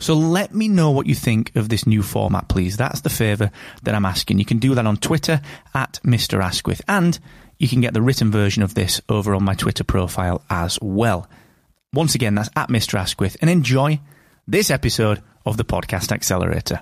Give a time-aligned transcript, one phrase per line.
[0.00, 2.76] So let me know what you think of this new format, please.
[2.76, 3.50] That's the favour
[3.82, 4.38] that I'm asking.
[4.38, 5.40] You can do that on Twitter
[5.74, 6.42] at Mr.
[6.42, 7.18] Asquith, and
[7.58, 11.28] you can get the written version of this over on my Twitter profile as well.
[11.92, 12.98] Once again, that's at Mr.
[12.98, 14.00] Asquith, and enjoy
[14.48, 16.80] this episode of the Podcast Accelerator.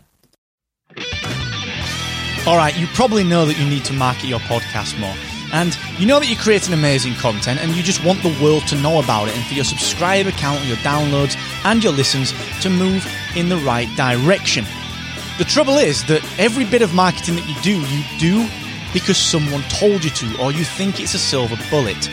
[2.46, 5.14] All right, you probably know that you need to market your podcast more.
[5.52, 8.76] And you know that you're creating amazing content and you just want the world to
[8.76, 11.36] know about it and for your subscriber count, and your downloads,
[11.68, 14.64] and your listens to move in the right direction.
[15.36, 18.48] The trouble is that every bit of marketing that you do, you do
[18.94, 22.08] because someone told you to or you think it's a silver bullet.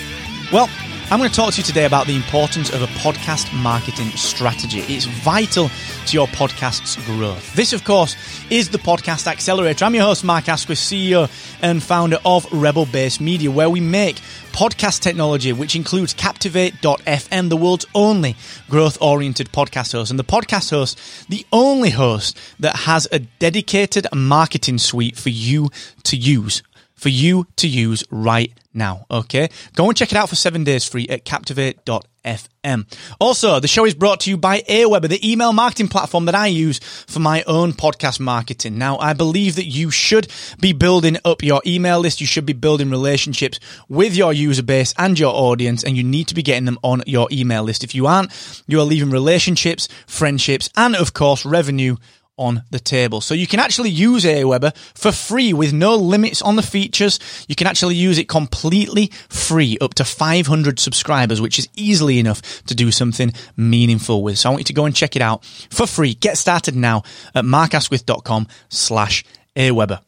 [0.52, 0.70] Well,
[1.12, 4.80] I'm going to talk to you today about the importance of a podcast marketing strategy.
[4.80, 5.70] It's vital
[6.08, 7.54] to your podcast's growth.
[7.54, 8.16] This, of course,
[8.50, 9.86] is the Podcast Accelerator.
[9.86, 11.30] I'm your host, Mark Asquith, CEO
[11.62, 14.16] and founder of Rebel Base Media, where we make
[14.52, 18.36] podcast technology, which includes Captivate.fm, the world's only
[18.68, 24.08] growth oriented podcast host, and the podcast host, the only host that has a dedicated
[24.12, 25.70] marketing suite for you
[26.02, 26.64] to use
[26.96, 29.06] for you to use right now.
[29.10, 29.50] Okay.
[29.76, 32.86] Go and check it out for seven days free at captivate.fm.
[33.20, 36.48] Also, the show is brought to you by Aweber, the email marketing platform that I
[36.48, 38.78] use for my own podcast marketing.
[38.78, 40.28] Now, I believe that you should
[40.60, 42.22] be building up your email list.
[42.22, 46.28] You should be building relationships with your user base and your audience, and you need
[46.30, 47.84] to be getting them on your email list.
[47.84, 51.98] If you aren't, you are leaving relationships, friendships, and of course, revenue
[52.38, 53.22] on the table.
[53.22, 57.20] So you can actually use Aweber for free with no limits on the features.
[57.48, 62.64] You can actually use it completely free up to 500 subscribers, which is easily enough
[62.66, 64.38] to do something meaningful with.
[64.38, 66.14] So I want you to go and check it out for free.
[66.14, 67.04] Get started now
[67.34, 69.24] at markasquith.com slash
[69.56, 70.02] Aweber.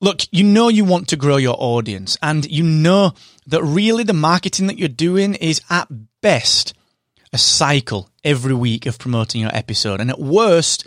[0.00, 3.14] Look, you know you want to grow your audience and you know
[3.46, 5.88] that really the marketing that you're doing is at
[6.20, 6.74] best
[7.34, 10.00] a cycle every week of promoting your episode.
[10.00, 10.86] And at worst,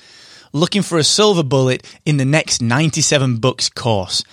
[0.53, 4.23] looking for a silver bullet in the next 97 bucks course.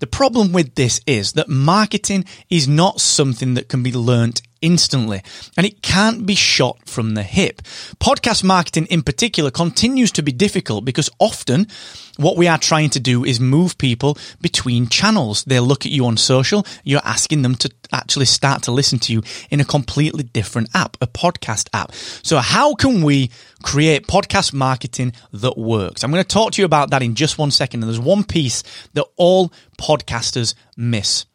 [0.00, 5.22] The problem with this is that marketing is not something that can be learnt instantly
[5.56, 7.60] and it can't be shot from the hip.
[8.00, 11.66] Podcast marketing in particular continues to be difficult because often
[12.16, 15.44] what we are trying to do is move people between channels.
[15.44, 19.12] They look at you on social, you're asking them to actually start to listen to
[19.12, 21.92] you in a completely different app, a podcast app.
[21.92, 23.30] So how can we
[23.62, 26.04] create podcast marketing that works?
[26.04, 27.82] I'm going to talk to you about that in just one second.
[27.82, 28.62] And there's one piece
[28.94, 31.26] that all podcasters miss.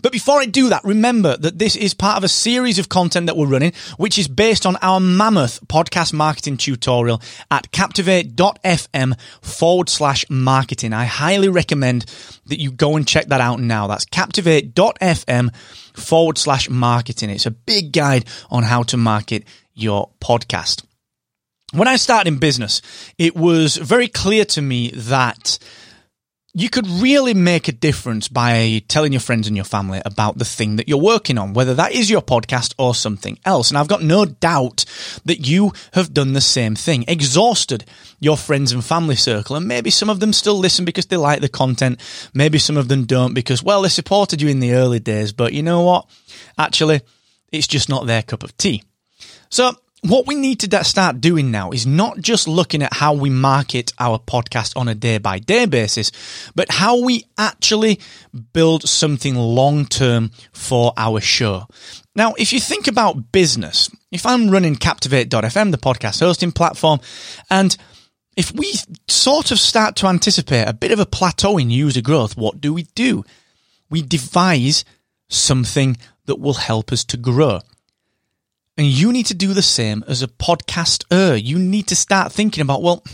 [0.00, 3.26] But before I do that, remember that this is part of a series of content
[3.26, 7.20] that we're running, which is based on our mammoth podcast marketing tutorial
[7.50, 10.92] at captivate.fm forward slash marketing.
[10.92, 12.06] I highly recommend
[12.46, 13.86] that you go and check that out now.
[13.86, 15.54] That's captivate.fm
[15.94, 17.30] forward slash marketing.
[17.30, 20.84] It's a big guide on how to market your podcast.
[21.72, 22.82] When I started in business,
[23.16, 25.58] it was very clear to me that
[26.54, 30.44] you could really make a difference by telling your friends and your family about the
[30.44, 33.70] thing that you're working on, whether that is your podcast or something else.
[33.70, 34.84] And I've got no doubt
[35.24, 37.86] that you have done the same thing, exhausted
[38.20, 39.56] your friends and family circle.
[39.56, 41.98] And maybe some of them still listen because they like the content.
[42.34, 45.32] Maybe some of them don't because, well, they supported you in the early days.
[45.32, 46.06] But you know what?
[46.58, 47.00] Actually,
[47.50, 48.82] it's just not their cup of tea.
[49.48, 49.72] So
[50.02, 53.92] what we need to start doing now is not just looking at how we market
[54.00, 56.10] our podcast on a day by day basis,
[56.56, 58.00] but how we actually
[58.52, 61.66] build something long term for our show.
[62.16, 66.98] Now, if you think about business, if I'm running Captivate.fm, the podcast hosting platform,
[67.48, 67.76] and
[68.36, 68.74] if we
[69.06, 72.74] sort of start to anticipate a bit of a plateau in user growth, what do
[72.74, 73.24] we do?
[73.88, 74.84] We devise
[75.28, 75.96] something
[76.26, 77.60] that will help us to grow.
[78.82, 81.40] And you need to do the same as a podcaster.
[81.40, 83.04] You need to start thinking about, well,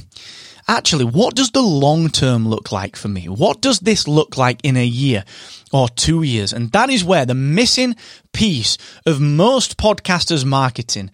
[0.66, 3.28] actually, what does the long term look like for me?
[3.28, 5.26] What does this look like in a year
[5.70, 6.54] or two years?
[6.54, 7.96] And that is where the missing
[8.32, 11.10] piece of most podcasters' marketing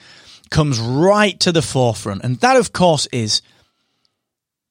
[0.51, 2.23] comes right to the forefront.
[2.23, 3.43] And that, of course, is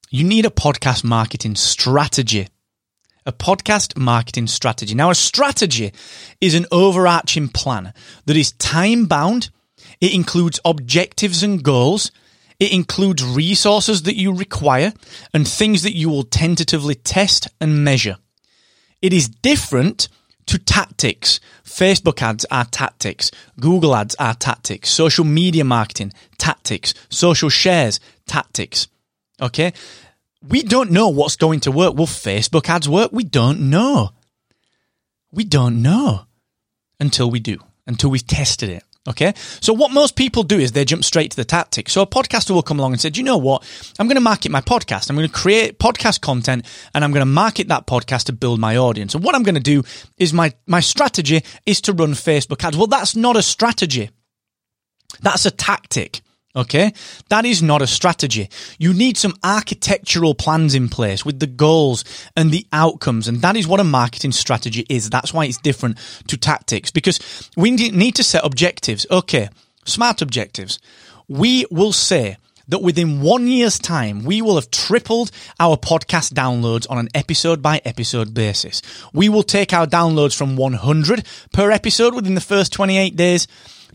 [0.10, 2.48] you need a podcast marketing strategy.
[3.26, 4.96] A podcast marketing strategy.
[4.96, 5.92] Now, a strategy
[6.40, 7.94] is an overarching plan
[8.28, 9.50] that is time bound.
[10.04, 12.12] It includes objectives and goals
[12.64, 14.94] it includes resources that you require
[15.34, 18.16] and things that you will tentatively test and measure.
[19.02, 20.08] It is different
[20.46, 21.40] to tactics.
[21.66, 23.32] Facebook ads are tactics.
[23.60, 24.90] Google ads are tactics.
[24.90, 26.94] Social media marketing, tactics.
[27.10, 28.88] Social shares, tactics.
[29.42, 29.74] Okay?
[30.48, 31.96] We don't know what's going to work.
[31.96, 33.12] Will Facebook ads work?
[33.12, 34.12] We don't know.
[35.32, 36.28] We don't know
[36.98, 37.58] until we do,
[37.88, 38.84] until we've tested it.
[39.06, 39.34] Okay.
[39.60, 41.90] So what most people do is they jump straight to the tactic.
[41.90, 43.64] So a podcaster will come along and say, do you know what?
[44.00, 45.10] I'm going to market my podcast.
[45.10, 48.62] I'm going to create podcast content and I'm going to market that podcast to build
[48.62, 49.14] my audience.
[49.14, 49.84] And what I'm going to do
[50.18, 52.78] is my, my strategy is to run Facebook ads.
[52.78, 54.10] Well, that's not a strategy.
[55.22, 56.22] That's a tactic.
[56.56, 56.94] Okay.
[57.30, 58.50] That is not a strategy.
[58.78, 62.04] You need some architectural plans in place with the goals
[62.36, 63.28] and the outcomes.
[63.28, 65.10] And that is what a marketing strategy is.
[65.10, 65.98] That's why it's different
[66.28, 69.08] to tactics because we need to set objectives.
[69.10, 69.50] Okay.
[69.86, 70.80] Smart objectives.
[71.28, 76.86] We will say that within one year's time, we will have tripled our podcast downloads
[76.90, 78.82] on an episode by episode basis.
[79.12, 83.48] We will take our downloads from 100 per episode within the first 28 days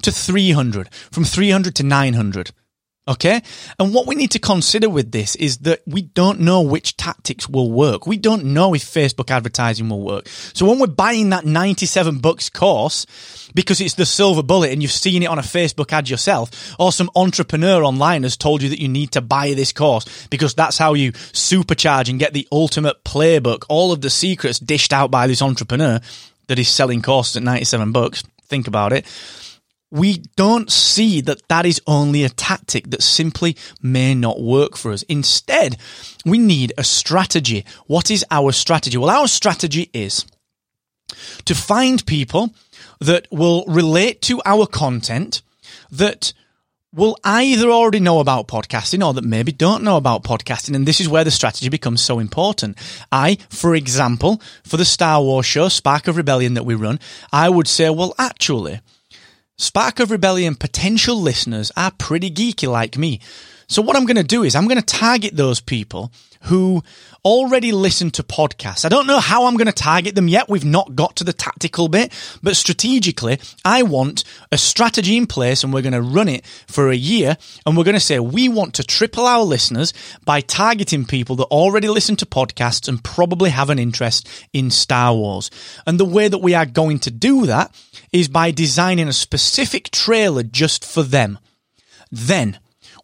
[0.03, 2.53] to 300, from 300 to 900.
[3.09, 3.41] Okay.
[3.79, 7.49] And what we need to consider with this is that we don't know which tactics
[7.49, 8.07] will work.
[8.07, 10.29] We don't know if Facebook advertising will work.
[10.29, 13.07] So when we're buying that 97 bucks course,
[13.55, 16.93] because it's the silver bullet and you've seen it on a Facebook ad yourself, or
[16.93, 20.77] some entrepreneur online has told you that you need to buy this course because that's
[20.77, 25.27] how you supercharge and get the ultimate playbook, all of the secrets dished out by
[25.27, 25.99] this entrepreneur
[26.49, 28.23] that is selling courses at 97 bucks.
[28.49, 29.07] Think about it
[29.91, 34.93] we don't see that that is only a tactic that simply may not work for
[34.93, 35.03] us.
[35.05, 35.77] Instead,
[36.25, 37.65] we need a strategy.
[37.87, 38.99] What is our strategy?
[38.99, 40.27] Well, our strategy is
[41.47, 42.55] to find people
[43.01, 45.43] that will relate to our content
[45.91, 46.33] that
[46.95, 50.75] will either already know about podcasting or that maybe don't know about podcasting.
[50.75, 52.77] And this is where the strategy becomes so important.
[53.13, 56.99] I, for example, for the Star Wars show, Spark of Rebellion that we run,
[57.33, 58.81] I would say, well, actually,
[59.61, 63.19] Spark of Rebellion potential listeners are pretty geeky like me.
[63.69, 66.11] So what I'm going to do is I'm going to target those people
[66.45, 66.83] who
[67.23, 68.87] already listen to podcasts.
[68.87, 70.49] I don't know how I'm going to target them yet.
[70.49, 72.11] We've not got to the tactical bit,
[72.43, 76.89] but strategically, I want a strategy in place and we're going to run it for
[76.89, 77.37] a year.
[77.67, 79.93] And we're going to say we want to triple our listeners
[80.25, 85.15] by targeting people that already listen to podcasts and probably have an interest in Star
[85.15, 85.51] Wars.
[85.87, 87.75] And the way that we are going to do that
[88.15, 91.39] is by designing a specific trailer just for them.
[92.11, 92.59] Then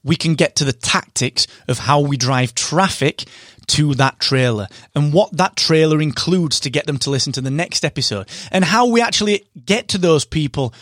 [0.05, 3.25] we can get to the tactics of how we drive traffic
[3.67, 7.51] to that trailer and what that trailer includes to get them to listen to the
[7.51, 10.75] next episode and how we actually get to those people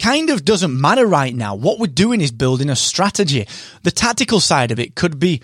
[0.00, 1.54] kind of doesn't matter right now.
[1.54, 3.46] What we're doing is building a strategy.
[3.82, 5.42] The tactical side of it could be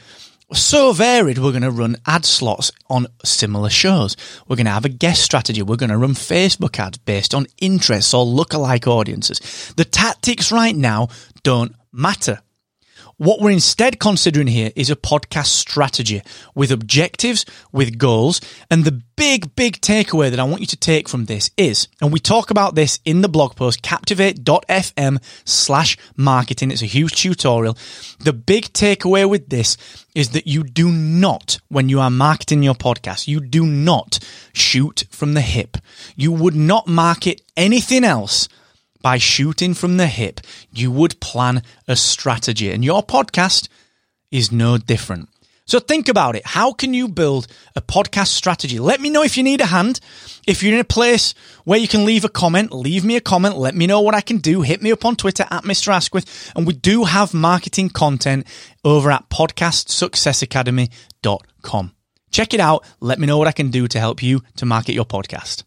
[0.53, 1.39] so varied.
[1.39, 4.17] We're going to run ad slots on similar shows.
[4.49, 5.63] We're going to have a guest strategy.
[5.63, 9.73] We're going to run Facebook ads based on interests or lookalike audiences.
[9.77, 11.09] The tactics right now
[11.43, 12.41] don't matter.
[13.21, 16.23] What we're instead considering here is a podcast strategy
[16.55, 18.41] with objectives, with goals.
[18.71, 22.15] And the big, big takeaway that I want you to take from this is, and
[22.15, 26.71] we talk about this in the blog post, captivate.fm slash marketing.
[26.71, 27.77] It's a huge tutorial.
[28.21, 29.77] The big takeaway with this
[30.15, 34.19] is that you do not, when you are marketing your podcast, you do not
[34.55, 35.77] shoot from the hip.
[36.17, 38.49] You would not market anything else
[39.03, 40.41] by shooting from the hip,
[40.73, 42.71] you would plan a strategy.
[42.71, 43.69] And your podcast
[44.31, 45.29] is no different.
[45.71, 46.45] So think about it.
[46.45, 48.81] How can you build a podcast strategy?
[48.81, 50.01] Let me know if you need a hand.
[50.45, 53.57] If you're in a place where you can leave a comment, leave me a comment.
[53.57, 54.63] Let me know what I can do.
[54.63, 55.93] Hit me up on Twitter at Mr.
[55.93, 56.51] Asquith.
[56.57, 58.49] And we do have marketing content
[58.85, 61.93] over at podcastsuccessacademy.com.
[62.33, 62.85] Check it out.
[62.99, 65.63] Let me know what I can do to help you to market your podcast.